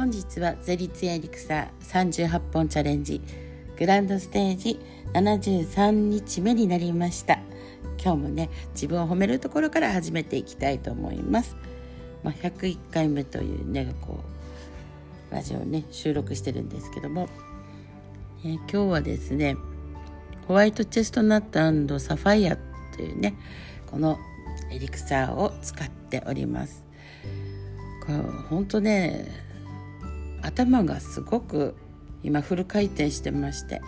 [0.00, 3.20] 本日はゼリツヤエリクサー38本チャレンジ。
[3.78, 4.80] グランドステージ
[5.12, 7.38] 73日目になりました。
[8.02, 11.54] 今日もね自分を褒めるところから始めていきたいと思います、
[12.22, 14.20] まあ、101回目というねこ
[15.30, 17.28] うラジオをね収録してるんですけども、
[18.42, 19.58] えー、今日はですね
[20.48, 22.56] ホワイトチェストナットサファイア
[22.96, 23.34] というね
[23.90, 24.18] この
[24.72, 26.86] エリクサーを使っております。
[28.06, 29.49] これ本当ね
[30.42, 31.74] 頭がすごく
[32.22, 33.80] 今フル回転してまして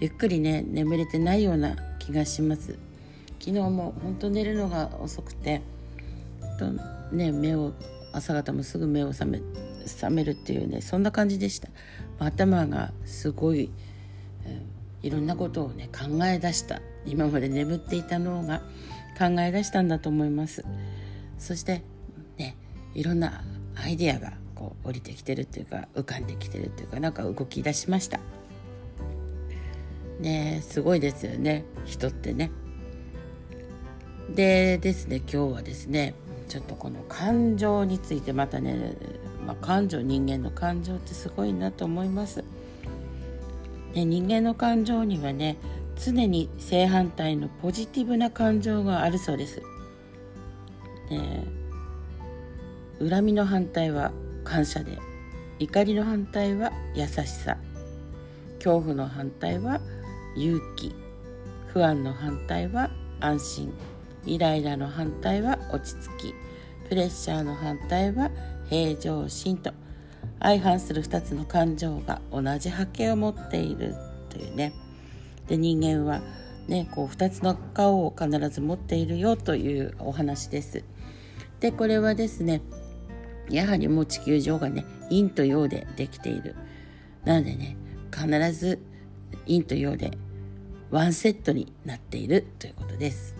[0.00, 2.78] ゆっくりね眠れてないような気がします。
[3.38, 5.62] 昨日も本当寝るのが遅くて
[6.58, 6.66] と
[7.14, 7.72] ね目を
[8.12, 9.40] 朝方もすぐ目を覚め
[9.84, 11.68] 覚めるっていうねそんな感じでした。
[12.18, 13.70] 頭がすごい、
[14.46, 16.80] えー、いろんなことをね考え出した。
[17.04, 18.62] 今まで眠っていた脳が
[19.18, 20.64] 考え出したんだと思います。
[21.38, 21.82] そして
[22.38, 22.56] ね
[22.94, 23.44] いろんな
[23.76, 28.18] アイデアがこう降りてきてるっていうか浮かんできてるっていうかなんか動き出しました。
[30.18, 31.64] ねすごいですよね。
[31.84, 32.50] 人ってね。
[34.34, 36.14] でですね今日はですね
[36.48, 38.94] ちょっとこの感情についてまたね、
[39.46, 42.44] まあ、感情人間の感情ってすごいなと思います、
[43.94, 45.56] ね、人間の感情にはね
[45.96, 49.62] 常に正反対のポジティブな感情があるそうです、
[51.10, 51.44] ね、
[53.00, 54.12] 恨みの反対は
[54.46, 54.98] 感謝で。
[55.58, 57.58] 怒りの反対は優しさ。
[58.58, 59.80] 恐怖の反対は
[60.36, 60.94] 勇気。
[61.66, 63.74] 不安の反対は安心。
[64.24, 66.34] イライラの反対は落ち着き。
[66.88, 68.30] プレッシャーの反対は
[68.70, 69.72] 平常心と。
[70.40, 73.94] 相反する2つの感情が同じ波形を持っている
[74.30, 74.72] というね。
[75.48, 76.20] で人間は
[76.68, 80.84] ねこう2つの顔を必ず持っているよというお話です。
[81.60, 82.60] でこれはですね
[83.50, 86.54] やはりもう地球上がね陰と陽でできている。
[87.24, 87.76] なのでね
[88.12, 88.80] 必ず
[89.46, 90.12] 陰と陽で
[90.90, 93.34] ワンセットになっているということです。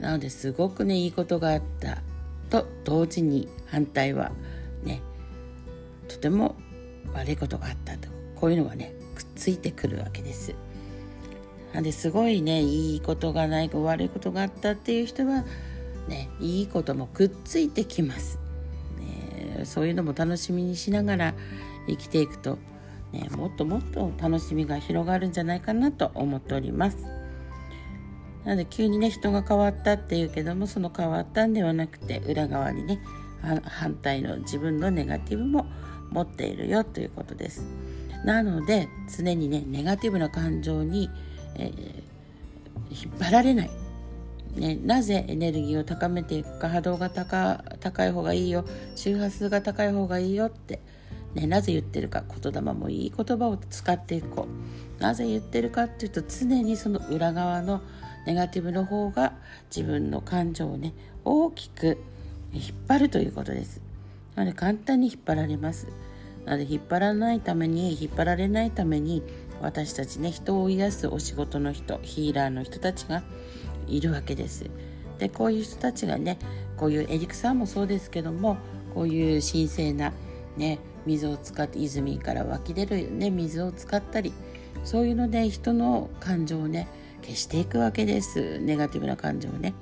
[0.00, 2.02] なのですごくねいいことがあった
[2.48, 4.32] と同時に反対は
[4.82, 5.02] ね
[6.08, 6.56] とても
[7.14, 10.54] 悪いことがあったとこういうのがねくっついてくるわけです。
[11.72, 15.44] なんですごいねいいことがない悪いことがあったっていう人は
[16.08, 18.38] ねいいこともくっついてきます。
[19.66, 21.34] そういうのも楽しみにしながら
[21.86, 22.58] 生きていくと、
[23.12, 26.98] ね、もっともっと楽しみが広がるんじゃないかなと思っております。
[28.44, 33.00] なので急にね人が変わったっていうけどもその変わったんではなくて裏側にね
[33.64, 35.66] 反対の自分のネガティブも
[36.10, 37.64] 持っているよということです。
[38.24, 41.08] なので常にねネガティブな感情に、
[41.56, 43.70] えー、引っ張られない
[44.56, 48.64] ね、なぜエネルギーを高めていくか波動が高い方がいいよ
[48.96, 50.80] 周波数が高い方がいいよって、
[51.34, 54.48] ね、なぜ言ってるか言霊もいい言葉を使っていこ
[54.98, 55.02] う。
[55.02, 57.80] なぜ言ってるかっていうと常にその裏側の
[58.26, 59.32] ネガティブの方が
[59.74, 60.92] 自分の感情をね
[61.24, 61.96] 大きく
[62.52, 63.80] 引っ張るということです。
[64.34, 65.88] なので簡単に引っ張られます。
[66.44, 69.22] なので引っ張らないために引っ張られないために
[69.62, 73.22] 私たちね人を癒すお仕事の人ヒーラーの人たちが
[73.90, 74.70] いるわけです。
[75.18, 76.38] でこういう人たちがね
[76.76, 78.56] こういうエリクサーもそうですけども
[78.94, 80.12] こういう神聖な、
[80.56, 84.32] ね、水を使って泉から湧き出る、ね、水を使ったり
[84.82, 86.88] そういうので人の感情をね
[87.22, 89.74] 消していくわけですネガティブな感情をね。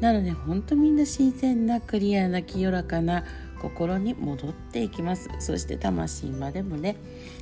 [0.00, 3.24] なので本当みんな新鮮なクリアな清らかな
[3.60, 6.96] 心に戻っていきますそして魂までもね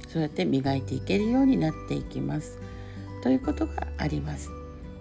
[0.09, 2.59] そうやって磨いていけるようになっていきます
[3.23, 4.51] ということがあります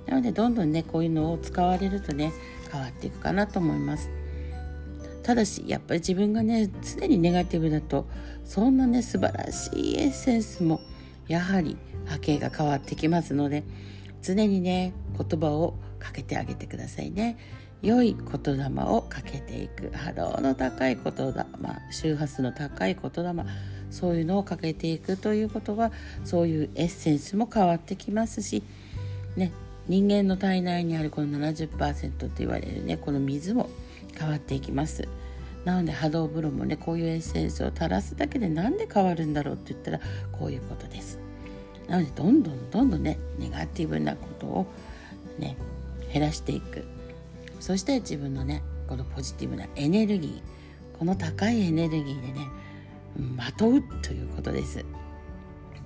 [0.08, 2.34] なのでどんどんねこういうのを使われるとね
[2.72, 4.10] 変わっていくかなと思います。
[5.24, 8.06] ただしやっぱり自分がね常にネガティブだと
[8.44, 10.82] そんなね素晴らしいエッセンスも
[11.28, 13.64] やはり波形が変わってきますので
[14.22, 17.38] 常にね言葉をかけてあげてくださいね。
[17.82, 19.92] 良い言霊をかけていく。
[19.94, 21.46] 波動の高い言霊
[21.92, 23.46] 周波数の高い言霊
[23.90, 25.92] そういうのをかけていくということは
[26.24, 28.64] そういうエッセンスも変わってきますし
[29.36, 29.52] ね
[29.88, 33.70] 人間の体内にあるこの70%と言われるねこの水も
[34.18, 35.08] 変わっていきます。
[35.66, 40.00] なので波動風呂もねこういうエッセンスを垂らすだけでなんで変わるんだろうって言ったら
[40.32, 41.20] こういうことです。
[41.88, 44.68] なのでどんどんどんどんねネガティブなことを
[45.38, 45.58] ね
[46.12, 46.86] 減らしていく。
[47.60, 52.48] そして自分のねこのポジティブなエネルギーこの高いエネルギーでね
[53.36, 54.84] まとうということです。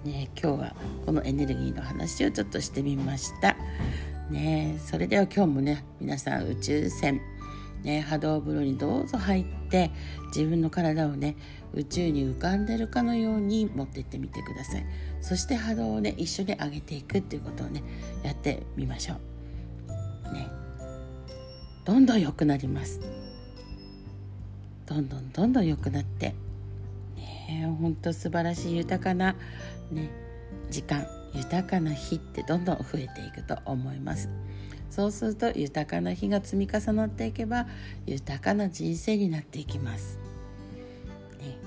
[0.03, 3.56] ね、今日はこのエネルギーの話をちょっとしてみました。
[4.29, 7.21] ね、それでは今日もね皆さん宇宙船、
[7.83, 9.91] ね、波動風呂にどうぞ入って
[10.35, 11.37] 自分の体をね
[11.73, 14.85] 宇宙に浮かんでるかのように持ってってみてください。
[15.21, 17.83] そして波動をね一緒に上げていくっていうことをね
[18.23, 19.15] やってみましょ
[20.29, 20.33] う。
[20.33, 20.49] ね
[21.85, 22.99] どんどん良くなります。
[24.85, 26.35] どんどんどんどん良くなって。
[27.15, 29.35] ねほんと素晴らしい豊かな
[29.89, 30.09] ね
[30.69, 31.07] 時間。
[31.33, 34.29] 豊かな日ってどんどん増えていくと思います。
[34.89, 37.67] そうすると豊かな日が積み重なっていけば
[38.05, 40.17] 豊かな人生になっていきます、
[41.39, 41.57] ね、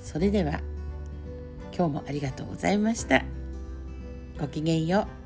[0.00, 0.60] それでは
[1.76, 3.24] 今日もありがとうございました。
[4.38, 5.21] ごきげんよう。